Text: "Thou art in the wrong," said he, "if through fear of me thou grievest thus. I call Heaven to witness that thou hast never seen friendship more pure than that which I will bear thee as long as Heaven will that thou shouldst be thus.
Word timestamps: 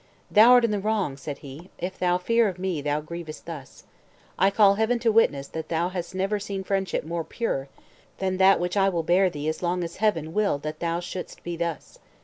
"Thou 0.31 0.53
art 0.53 0.65
in 0.65 0.71
the 0.71 0.79
wrong," 0.79 1.15
said 1.15 1.37
he, 1.45 1.69
"if 1.77 1.93
through 1.93 2.17
fear 2.17 2.47
of 2.49 2.57
me 2.57 2.81
thou 2.81 3.01
grievest 3.01 3.45
thus. 3.45 3.83
I 4.35 4.49
call 4.49 4.73
Heaven 4.73 4.97
to 4.97 5.11
witness 5.11 5.47
that 5.49 5.69
thou 5.69 5.89
hast 5.89 6.15
never 6.15 6.39
seen 6.39 6.63
friendship 6.63 7.03
more 7.03 7.23
pure 7.23 7.67
than 8.17 8.37
that 8.37 8.59
which 8.59 8.75
I 8.75 8.89
will 8.89 9.03
bear 9.03 9.29
thee 9.29 9.47
as 9.47 9.61
long 9.61 9.83
as 9.83 9.97
Heaven 9.97 10.33
will 10.33 10.57
that 10.57 10.79
thou 10.79 11.01
shouldst 11.01 11.43
be 11.43 11.55
thus. 11.55 11.99